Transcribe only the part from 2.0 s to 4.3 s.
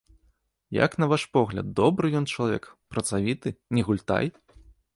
ён чалавек, працавіты, не гультай?